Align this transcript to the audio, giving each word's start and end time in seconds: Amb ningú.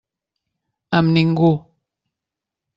Amb 1.01 1.13
ningú. 1.19 1.53